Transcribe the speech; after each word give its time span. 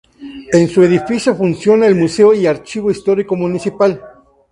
En 0.53 0.67
su 0.67 0.81
edificio 0.81 1.35
funciona 1.35 1.85
el 1.85 1.93
Museo 1.93 2.33
y 2.33 2.47
Archivo 2.47 2.89
Histórico 2.89 3.35
Municipal. 3.35 4.01